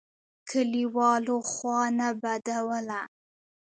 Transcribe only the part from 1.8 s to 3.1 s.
نه بدوله.